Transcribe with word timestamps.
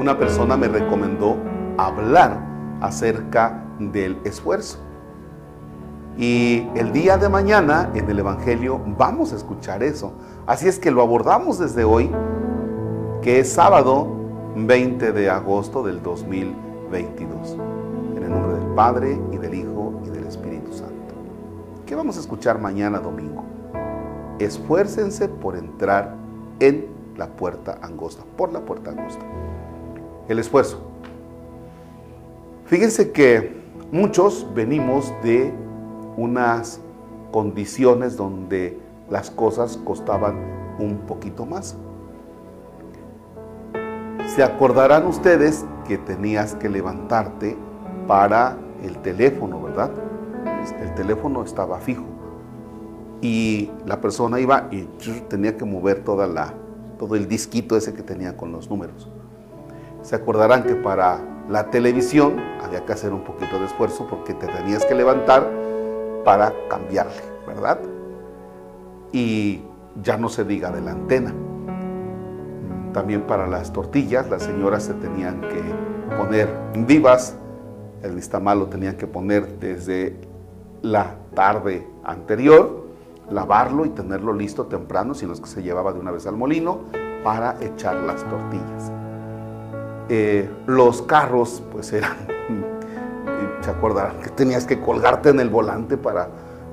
una 0.00 0.18
persona 0.18 0.56
me 0.56 0.66
recomendó 0.66 1.36
hablar 1.76 2.40
acerca 2.80 3.62
del 3.78 4.16
esfuerzo. 4.24 4.78
Y 6.16 6.66
el 6.74 6.92
día 6.92 7.18
de 7.18 7.28
mañana 7.28 7.90
en 7.94 8.08
el 8.08 8.18
Evangelio 8.18 8.80
vamos 8.98 9.34
a 9.34 9.36
escuchar 9.36 9.82
eso. 9.82 10.12
Así 10.46 10.68
es 10.68 10.78
que 10.78 10.90
lo 10.90 11.02
abordamos 11.02 11.58
desde 11.58 11.84
hoy, 11.84 12.10
que 13.20 13.40
es 13.40 13.52
sábado 13.52 14.08
20 14.56 15.12
de 15.12 15.28
agosto 15.28 15.82
del 15.82 16.02
2022. 16.02 17.58
En 18.16 18.22
el 18.22 18.30
nombre 18.30 18.54
del 18.54 18.74
Padre 18.74 19.20
y 19.32 19.36
del 19.36 19.54
Hijo 19.54 20.00
y 20.06 20.08
del 20.08 20.24
Espíritu 20.26 20.72
Santo. 20.72 21.14
¿Qué 21.84 21.94
vamos 21.94 22.16
a 22.16 22.20
escuchar 22.20 22.58
mañana 22.58 23.00
domingo? 23.00 23.44
Esfuércense 24.38 25.28
por 25.28 25.56
entrar 25.56 26.16
en 26.58 26.86
la 27.18 27.26
puerta 27.28 27.78
angosta, 27.82 28.24
por 28.36 28.50
la 28.50 28.60
puerta 28.60 28.90
angosta. 28.90 29.24
El 30.30 30.38
esfuerzo. 30.38 30.78
Fíjense 32.66 33.10
que 33.10 33.52
muchos 33.90 34.46
venimos 34.54 35.12
de 35.24 35.52
unas 36.16 36.80
condiciones 37.32 38.16
donde 38.16 38.78
las 39.10 39.28
cosas 39.28 39.76
costaban 39.78 40.36
un 40.78 40.98
poquito 40.98 41.46
más. 41.46 41.76
Se 44.36 44.44
acordarán 44.44 45.04
ustedes 45.08 45.64
que 45.88 45.98
tenías 45.98 46.54
que 46.54 46.68
levantarte 46.68 47.56
para 48.06 48.56
el 48.84 48.98
teléfono, 48.98 49.60
¿verdad? 49.60 49.90
El 50.80 50.94
teléfono 50.94 51.42
estaba 51.42 51.80
fijo 51.80 52.04
y 53.20 53.68
la 53.84 54.00
persona 54.00 54.38
iba 54.38 54.68
y 54.70 54.84
tenía 55.28 55.56
que 55.56 55.64
mover 55.64 56.04
toda 56.04 56.28
la, 56.28 56.54
todo 57.00 57.16
el 57.16 57.26
disquito 57.26 57.76
ese 57.76 57.94
que 57.94 58.04
tenía 58.04 58.36
con 58.36 58.52
los 58.52 58.70
números. 58.70 59.10
Se 60.02 60.16
acordarán 60.16 60.64
que 60.64 60.74
para 60.74 61.20
la 61.48 61.70
televisión 61.70 62.36
había 62.62 62.84
que 62.86 62.92
hacer 62.92 63.12
un 63.12 63.24
poquito 63.24 63.58
de 63.58 63.66
esfuerzo 63.66 64.06
porque 64.08 64.34
te 64.34 64.46
tenías 64.46 64.84
que 64.86 64.94
levantar 64.94 65.50
para 66.24 66.52
cambiarle, 66.68 67.22
¿verdad? 67.46 67.80
Y 69.12 69.62
ya 70.02 70.16
no 70.16 70.28
se 70.28 70.44
diga 70.44 70.70
de 70.70 70.80
la 70.80 70.92
antena. 70.92 71.34
También 72.92 73.22
para 73.22 73.46
las 73.46 73.72
tortillas, 73.72 74.28
las 74.30 74.42
señoras 74.42 74.84
se 74.84 74.94
tenían 74.94 75.40
que 75.40 76.16
poner 76.16 76.48
vivas, 76.86 77.36
el 78.02 78.16
listamal 78.16 78.58
lo 78.58 78.66
tenían 78.66 78.96
que 78.96 79.06
poner 79.06 79.58
desde 79.58 80.16
la 80.82 81.16
tarde 81.34 81.86
anterior, 82.04 82.86
lavarlo 83.30 83.84
y 83.84 83.90
tenerlo 83.90 84.32
listo 84.32 84.66
temprano, 84.66 85.14
sino 85.14 85.32
es 85.32 85.40
que 85.40 85.46
se 85.46 85.62
llevaba 85.62 85.92
de 85.92 86.00
una 86.00 86.10
vez 86.10 86.26
al 86.26 86.36
molino 86.36 86.80
para 87.22 87.56
echar 87.60 87.96
las 87.96 88.24
tortillas. 88.28 88.99
Eh, 90.12 90.50
los 90.66 91.02
carros, 91.02 91.62
pues 91.70 91.92
eran, 91.92 92.16
se 93.60 93.70
acordarán 93.70 94.18
que 94.20 94.30
tenías 94.30 94.66
que 94.66 94.80
colgarte 94.80 95.28
en 95.28 95.38
el 95.38 95.48
volante 95.48 95.96
para 95.96 96.28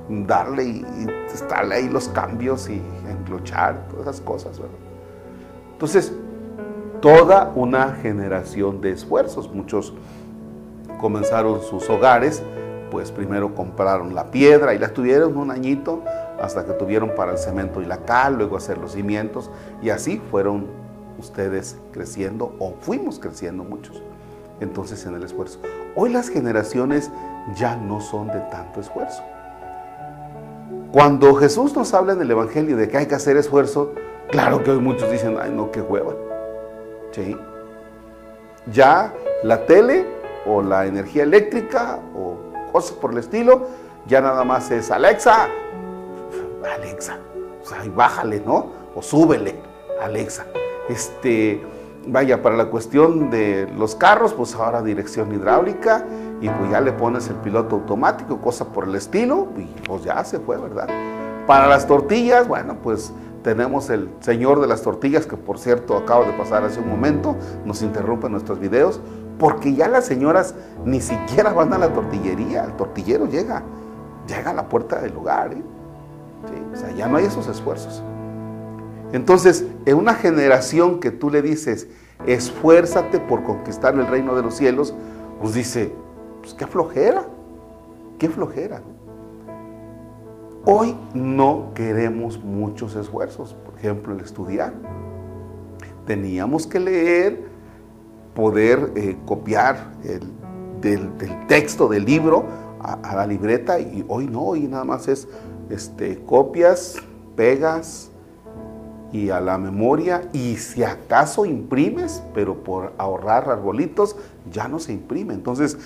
darle 0.08 0.64
y, 0.64 0.86
estarle 1.32 1.76
ahí 1.76 1.88
los 1.88 2.08
cambios 2.08 2.68
y 2.68 2.82
enclochar, 3.08 3.86
todas 3.90 4.08
esas 4.08 4.20
cosas, 4.22 4.58
¿verdad? 4.58 4.74
Entonces, 5.70 6.12
toda 7.00 7.52
una 7.54 7.92
generación 7.92 8.80
de 8.80 8.90
esfuerzos. 8.90 9.48
Muchos 9.54 9.94
comenzaron 11.00 11.62
sus 11.62 11.88
hogares, 11.88 12.42
pues 12.90 13.12
primero 13.12 13.54
compraron 13.54 14.16
la 14.16 14.32
piedra 14.32 14.74
y 14.74 14.80
la 14.80 14.88
tuvieron 14.88 15.36
un 15.36 15.52
añito 15.52 16.02
hasta 16.40 16.64
que 16.64 16.72
tuvieron 16.72 17.14
para 17.14 17.30
el 17.30 17.38
cemento 17.38 17.80
y 17.80 17.84
la 17.84 17.98
cal, 17.98 18.36
luego 18.36 18.56
hacer 18.56 18.78
los 18.78 18.94
cimientos 18.94 19.48
y 19.80 19.90
así 19.90 20.20
fueron 20.28 20.87
ustedes 21.18 21.76
creciendo 21.92 22.54
o 22.58 22.74
fuimos 22.80 23.18
creciendo 23.18 23.64
muchos. 23.64 24.02
Entonces 24.60 25.04
en 25.06 25.14
el 25.14 25.22
esfuerzo. 25.22 25.60
Hoy 25.94 26.10
las 26.10 26.28
generaciones 26.28 27.10
ya 27.54 27.76
no 27.76 28.00
son 28.00 28.28
de 28.28 28.40
tanto 28.50 28.80
esfuerzo. 28.80 29.22
Cuando 30.92 31.34
Jesús 31.34 31.76
nos 31.76 31.92
habla 31.94 32.14
en 32.14 32.22
el 32.22 32.30
Evangelio 32.30 32.76
de 32.76 32.88
que 32.88 32.98
hay 32.98 33.06
que 33.06 33.14
hacer 33.14 33.36
esfuerzo, 33.36 33.92
claro 34.30 34.62
que 34.62 34.70
hoy 34.70 34.80
muchos 34.80 35.10
dicen, 35.10 35.36
ay 35.40 35.50
no, 35.50 35.70
qué 35.70 35.80
hueva. 35.80 36.14
¿Sí? 37.12 37.36
Ya 38.72 39.14
la 39.42 39.66
tele 39.66 40.06
o 40.46 40.62
la 40.62 40.86
energía 40.86 41.22
eléctrica 41.22 41.98
o 42.16 42.36
cosas 42.72 42.92
por 42.92 43.12
el 43.12 43.18
estilo, 43.18 43.66
ya 44.06 44.20
nada 44.20 44.44
más 44.44 44.70
es 44.70 44.90
Alexa, 44.90 45.48
Alexa, 46.74 47.18
o 47.62 47.66
sea, 47.66 47.82
bájale, 47.94 48.42
¿no? 48.44 48.72
O 48.94 49.02
súbele, 49.02 49.56
Alexa. 50.00 50.46
Este, 50.88 51.62
vaya, 52.06 52.42
para 52.42 52.56
la 52.56 52.66
cuestión 52.66 53.30
de 53.30 53.70
los 53.76 53.94
carros, 53.94 54.32
pues 54.32 54.54
ahora 54.54 54.82
dirección 54.82 55.32
hidráulica 55.32 56.04
y 56.40 56.48
pues 56.48 56.70
ya 56.70 56.80
le 56.80 56.92
pones 56.92 57.28
el 57.28 57.36
piloto 57.36 57.76
automático, 57.76 58.40
cosa 58.40 58.66
por 58.66 58.84
el 58.84 58.94
estilo, 58.94 59.48
y 59.56 59.64
pues 59.86 60.04
ya 60.04 60.24
se 60.24 60.38
fue, 60.38 60.56
¿verdad? 60.56 60.88
Para 61.46 61.66
las 61.66 61.86
tortillas, 61.86 62.46
bueno, 62.46 62.76
pues 62.82 63.12
tenemos 63.42 63.90
el 63.90 64.10
señor 64.20 64.60
de 64.60 64.66
las 64.66 64.82
tortillas, 64.82 65.26
que 65.26 65.36
por 65.36 65.58
cierto 65.58 65.96
acaba 65.96 66.24
de 66.26 66.32
pasar 66.32 66.64
hace 66.64 66.80
un 66.80 66.88
momento, 66.88 67.36
nos 67.64 67.82
interrumpe 67.82 68.28
nuestros 68.28 68.58
videos, 68.58 69.00
porque 69.38 69.74
ya 69.74 69.88
las 69.88 70.06
señoras 70.06 70.54
ni 70.84 71.00
siquiera 71.00 71.52
van 71.52 71.72
a 71.72 71.78
la 71.78 71.92
tortillería, 71.92 72.64
el 72.64 72.72
tortillero 72.72 73.26
llega, 73.26 73.62
llega 74.26 74.50
a 74.50 74.54
la 74.54 74.68
puerta 74.68 75.00
del 75.00 75.14
lugar, 75.14 75.52
¿eh? 75.52 75.62
o 76.72 76.76
sea, 76.76 76.90
ya 76.92 77.08
no 77.08 77.16
hay 77.16 77.26
esos 77.26 77.48
esfuerzos. 77.48 78.02
Entonces, 79.12 79.64
en 79.86 79.96
una 79.96 80.14
generación 80.14 81.00
que 81.00 81.10
tú 81.10 81.30
le 81.30 81.42
dices, 81.42 81.88
esfuérzate 82.26 83.20
por 83.20 83.42
conquistar 83.42 83.94
el 83.94 84.06
reino 84.06 84.34
de 84.34 84.42
los 84.42 84.54
cielos, 84.54 84.94
pues 85.40 85.54
dice, 85.54 85.92
pues 86.40 86.54
qué 86.54 86.66
flojera, 86.66 87.24
qué 88.18 88.28
flojera. 88.28 88.82
Hoy 90.64 90.94
no 91.14 91.70
queremos 91.74 92.42
muchos 92.42 92.94
esfuerzos, 92.96 93.54
por 93.64 93.78
ejemplo, 93.78 94.12
el 94.12 94.20
estudiar. 94.20 94.74
Teníamos 96.04 96.66
que 96.66 96.80
leer, 96.80 97.42
poder 98.34 98.92
eh, 98.94 99.16
copiar 99.24 99.92
el, 100.04 100.20
del, 100.80 101.10
texto 101.46 101.88
del 101.88 102.04
libro 102.04 102.44
a, 102.80 103.16
la 103.16 103.26
libreta 103.26 103.80
y 103.80 104.04
hoy 104.08 104.26
no, 104.26 104.42
hoy 104.42 104.68
nada 104.68 104.84
más 104.84 105.08
es 105.08 105.26
este, 105.70 106.18
copias, 106.24 106.96
pegas, 107.34 108.10
y 109.12 109.30
a 109.30 109.40
la 109.40 109.58
memoria 109.58 110.28
y 110.32 110.56
si 110.56 110.84
acaso 110.84 111.46
imprimes, 111.46 112.22
pero 112.34 112.62
por 112.62 112.92
ahorrar 112.98 113.48
arbolitos 113.48 114.16
ya 114.50 114.68
no 114.68 114.78
se 114.78 114.92
imprime. 114.92 115.34
Entonces, 115.34 115.78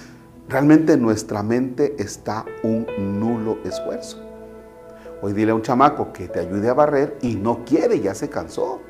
realmente 0.48 0.96
nuestra 0.96 1.42
mente 1.42 1.94
está 1.98 2.44
un 2.62 2.86
nulo 3.20 3.58
esfuerzo. 3.64 4.18
Hoy 5.20 5.32
dile 5.32 5.52
a 5.52 5.54
un 5.54 5.62
chamaco 5.62 6.12
que 6.12 6.28
te 6.28 6.40
ayude 6.40 6.68
a 6.68 6.74
barrer 6.74 7.16
y 7.22 7.36
no 7.36 7.64
quiere, 7.64 8.00
ya 8.00 8.14
se 8.14 8.28
cansó. 8.28 8.80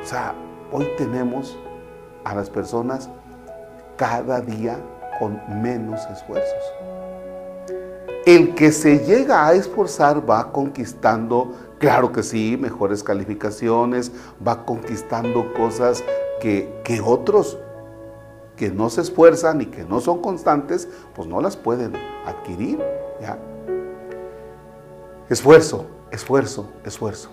O 0.00 0.06
sea, 0.06 0.34
hoy 0.70 0.86
tenemos 0.96 1.58
a 2.24 2.34
las 2.34 2.48
personas 2.48 3.10
cada 3.96 4.40
día 4.40 4.78
con 5.18 5.40
menos 5.60 6.00
esfuerzos. 6.12 6.62
El 8.24 8.54
que 8.54 8.70
se 8.70 9.00
llega 9.00 9.46
a 9.46 9.54
esforzar 9.54 10.28
va 10.28 10.52
conquistando 10.52 11.54
Claro 11.78 12.10
que 12.10 12.24
sí, 12.24 12.56
mejores 12.60 13.04
calificaciones, 13.04 14.10
va 14.46 14.64
conquistando 14.64 15.52
cosas 15.54 16.02
que, 16.40 17.00
otros 17.04 17.58
que 18.56 18.70
no 18.70 18.90
se 18.90 19.02
esfuerzan 19.02 19.60
y 19.60 19.66
que 19.66 19.84
no 19.84 20.00
son 20.00 20.20
constantes, 20.20 20.88
pues 21.14 21.28
no 21.28 21.40
las 21.40 21.56
pueden 21.56 21.92
adquirir. 22.26 22.82
¿ya? 23.20 23.38
Esfuerzo, 25.28 25.86
esfuerzo, 26.10 26.68
esfuerzo. 26.84 27.30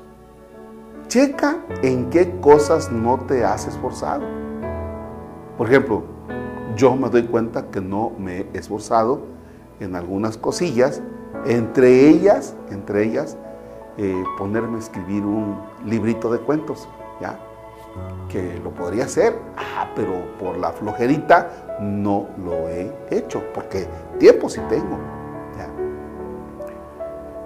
Checa 1.08 1.58
en 1.82 2.12
qué 2.12 2.40
cosas 2.40 2.92
no 2.92 3.20
te 3.22 3.44
has 3.44 3.68
esforzado. 3.68 4.26
Por 5.58 5.68
ejemplo, 5.68 6.04
yo 6.76 6.96
me 6.96 7.10
doy 7.10 7.24
cuenta 7.24 7.72
que 7.72 7.82
no 7.82 8.12
me 8.20 8.42
he 8.42 8.50
esforzado 8.54 9.22
en 9.80 9.96
algunas 9.96 10.38
cosillas, 10.38 11.02
entre 11.46 12.10
ellas, 12.10 12.56
entre 12.70 13.06
ellas, 13.06 13.38
eh, 13.98 14.24
ponerme 14.38 14.78
a 14.78 14.80
escribir 14.80 15.24
un 15.26 15.62
librito 15.86 16.32
de 16.32 16.40
cuentos, 16.40 16.88
¿ya? 17.22 17.40
Que 18.30 18.60
lo 18.64 18.72
podría 18.72 19.06
hacer, 19.06 19.40
ah, 19.58 19.88
pero 19.96 20.36
por 20.38 20.58
la 20.58 20.72
flojerita 20.72 21.78
no 21.80 22.28
lo 22.44 22.68
he 22.68 22.94
hecho, 23.10 23.42
porque 23.54 23.88
tiempo 24.20 24.50
sí 24.50 24.60
tengo. 24.70 24.98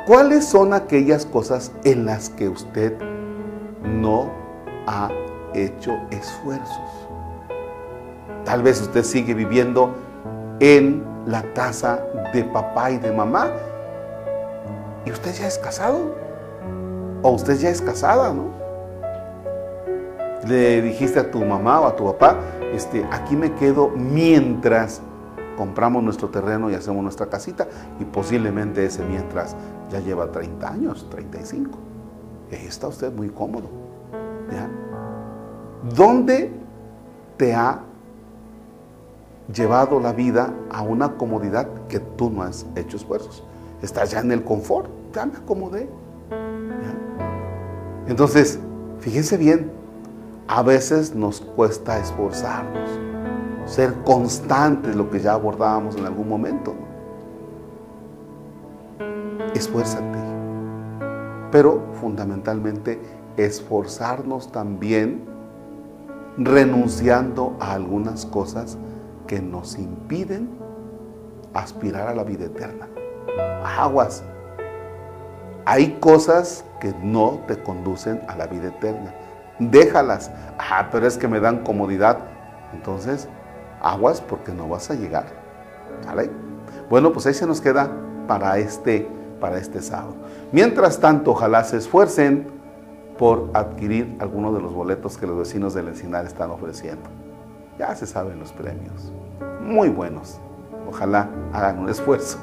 ¿Cuáles 0.09 0.45
son 0.45 0.73
aquellas 0.73 1.23
cosas 1.23 1.71
en 1.83 2.03
las 2.03 2.31
que 2.31 2.49
usted 2.49 2.97
no 3.83 4.31
ha 4.87 5.11
hecho 5.53 5.99
esfuerzos? 6.09 7.07
Tal 8.43 8.63
vez 8.63 8.81
usted 8.81 9.03
sigue 9.03 9.35
viviendo 9.35 9.93
en 10.59 11.05
la 11.27 11.43
casa 11.53 12.03
de 12.33 12.43
papá 12.43 12.89
y 12.89 12.97
de 12.97 13.11
mamá 13.11 13.51
y 15.05 15.11
usted 15.11 15.31
ya 15.35 15.45
es 15.45 15.59
casado 15.59 16.15
o 17.21 17.31
usted 17.31 17.57
ya 17.57 17.69
es 17.69 17.81
casada, 17.81 18.33
¿no? 18.33 18.59
le 20.47 20.81
dijiste 20.81 21.19
a 21.19 21.29
tu 21.29 21.43
mamá 21.43 21.81
o 21.81 21.87
a 21.87 21.95
tu 21.95 22.05
papá, 22.05 22.37
este, 22.73 23.05
aquí 23.11 23.35
me 23.35 23.53
quedo 23.53 23.89
mientras 23.89 25.01
compramos 25.57 26.03
nuestro 26.03 26.29
terreno 26.29 26.69
y 26.69 26.75
hacemos 26.75 27.03
nuestra 27.03 27.27
casita 27.27 27.67
y 27.99 28.05
posiblemente 28.05 28.85
ese 28.85 29.03
mientras 29.03 29.55
ya 29.91 29.99
lleva 29.99 30.31
30 30.31 30.69
años, 30.69 31.07
35. 31.09 31.77
Y 32.51 32.55
ahí 32.55 32.65
está 32.65 32.87
usted 32.87 33.11
muy 33.11 33.29
cómodo. 33.29 33.67
¿ya? 34.51 34.69
¿Dónde 35.95 36.51
te 37.37 37.53
ha 37.53 37.81
llevado 39.53 39.99
la 39.99 40.13
vida 40.13 40.53
a 40.71 40.81
una 40.81 41.17
comodidad 41.17 41.67
que 41.89 41.99
tú 41.99 42.29
no 42.29 42.43
has 42.43 42.65
hecho 42.75 42.97
esfuerzos? 42.97 43.43
Estás 43.81 44.11
ya 44.11 44.19
en 44.19 44.31
el 44.31 44.43
confort, 44.43 44.89
ya 45.13 45.25
me 45.25 45.37
acomodé. 45.37 45.89
Entonces, 48.09 48.59
fíjense 48.99 49.37
bien, 49.37 49.71
a 50.47 50.63
veces 50.63 51.13
nos 51.13 51.41
cuesta 51.41 51.99
esforzarnos, 51.99 52.89
ser 53.67 53.93
constantes, 54.03 54.95
lo 54.95 55.11
que 55.11 55.19
ya 55.19 55.33
abordábamos 55.33 55.95
en 55.95 56.07
algún 56.07 56.27
momento. 56.27 56.73
Esfuérzate, 59.53 60.17
pero 61.51 61.83
fundamentalmente 62.01 62.99
esforzarnos 63.37 64.51
también 64.51 65.23
renunciando 66.35 67.57
a 67.59 67.73
algunas 67.73 68.25
cosas 68.25 68.79
que 69.27 69.39
nos 69.39 69.77
impiden 69.77 70.49
aspirar 71.53 72.07
a 72.07 72.15
la 72.15 72.23
vida 72.23 72.45
eterna. 72.45 72.87
Aguas. 73.63 74.23
Hay 75.69 75.97
cosas 75.99 76.65
que 76.79 76.93
no 77.03 77.41
te 77.47 77.61
conducen 77.61 78.21
a 78.27 78.35
la 78.35 78.47
vida 78.47 78.69
eterna 78.69 79.13
déjalas. 79.59 80.31
Ah, 80.57 80.87
pero 80.91 81.05
es 81.05 81.17
que 81.17 81.27
me 81.27 81.39
dan 81.39 81.59
comodidad. 81.59 82.17
Entonces, 82.73 83.27
aguas 83.81 84.21
porque 84.21 84.51
no 84.51 84.67
vas 84.67 84.89
a 84.89 84.95
llegar. 84.95 85.25
¿Vale? 86.05 86.31
Bueno, 86.89 87.11
pues 87.11 87.25
ahí 87.27 87.33
se 87.33 87.45
nos 87.45 87.61
queda 87.61 87.91
para 88.27 88.57
este, 88.57 89.07
para 89.39 89.57
este 89.57 89.81
sábado. 89.81 90.15
Mientras 90.51 90.99
tanto, 90.99 91.31
ojalá 91.31 91.63
se 91.63 91.77
esfuercen 91.77 92.47
por 93.17 93.49
adquirir 93.53 94.15
algunos 94.19 94.55
de 94.55 94.61
los 94.61 94.73
boletos 94.73 95.17
que 95.17 95.27
los 95.27 95.37
vecinos 95.37 95.73
del 95.73 95.89
Encinar 95.89 96.25
están 96.25 96.51
ofreciendo. 96.51 97.09
Ya 97.77 97.93
se 97.95 98.07
saben 98.07 98.39
los 98.39 98.53
premios. 98.53 99.11
Muy 99.61 99.89
buenos. 99.89 100.39
Ojalá 100.87 101.29
hagan 101.53 101.79
un 101.79 101.89
esfuerzo. 101.89 102.37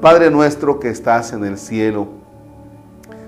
Padre 0.00 0.30
nuestro 0.30 0.80
que 0.80 0.90
estás 0.90 1.32
en 1.32 1.44
el 1.44 1.56
cielo, 1.56 2.08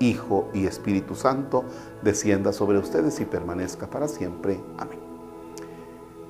Hijo 0.00 0.48
y 0.52 0.66
Espíritu 0.66 1.14
Santo, 1.14 1.64
descienda 2.02 2.52
sobre 2.52 2.78
ustedes 2.78 3.20
y 3.20 3.24
permanezca 3.24 3.88
para 3.88 4.08
siempre. 4.08 4.60
Amén 4.76 5.10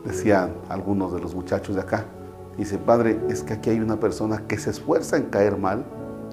decían 0.05 0.55
algunos 0.69 1.13
de 1.13 1.21
los 1.21 1.35
muchachos 1.35 1.75
de 1.75 1.83
acá. 1.83 2.07
Dice, 2.57 2.79
padre, 2.79 3.21
es 3.29 3.43
que 3.43 3.55
aquí 3.55 3.71
hay 3.71 3.81
una 3.81 3.99
persona 3.99 4.45
que 4.47 4.59
se 4.59 4.71
esfuerza 4.71 5.17
en 5.17 5.25
caer 5.25 5.57
mal 5.57 5.85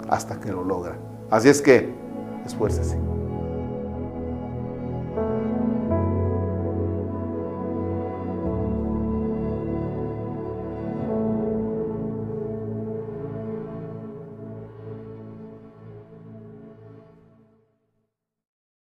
hasta 0.09 0.39
que 0.39 0.51
lo 0.51 0.63
logra. 0.63 0.97
Así 1.29 1.49
es 1.49 1.61
que, 1.61 1.93
esfuércese. 2.45 2.97